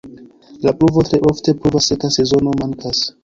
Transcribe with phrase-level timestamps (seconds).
[0.67, 3.05] La pluvo tre ofte pluvas, seka sezono mankas.